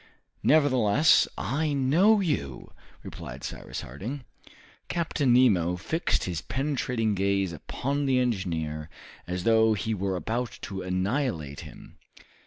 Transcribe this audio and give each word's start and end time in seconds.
"Nevertheless, 0.41 1.27
I 1.37 1.73
know 1.73 2.21
you!" 2.21 2.73
replied 3.03 3.43
Cyrus 3.43 3.81
Harding. 3.81 4.25
Captain 4.87 5.31
Nemo 5.31 5.75
fixed 5.75 6.23
his 6.23 6.41
penetrating 6.41 7.13
gaze 7.13 7.53
upon 7.53 8.07
the 8.07 8.17
engineer, 8.17 8.89
as 9.27 9.43
though 9.43 9.75
he 9.75 9.93
were 9.93 10.15
about 10.15 10.57
to 10.63 10.81
annihilate 10.81 11.59
him. 11.59 11.99